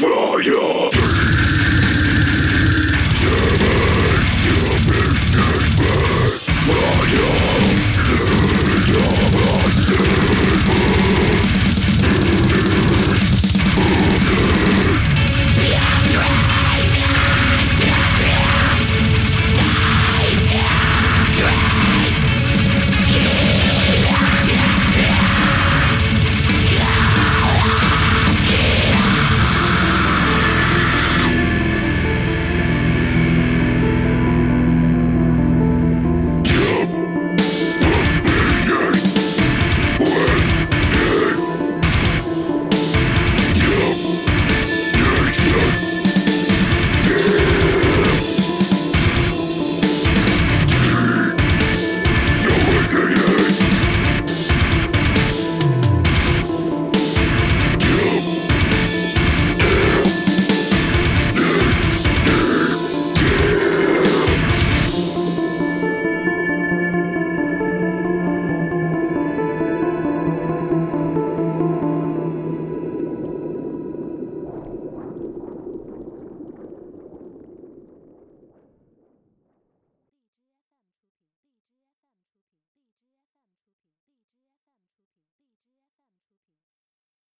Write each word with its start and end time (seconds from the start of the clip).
Employer 0.00 0.97